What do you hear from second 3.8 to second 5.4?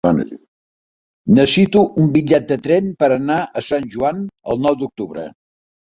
Joan el nou d'octubre.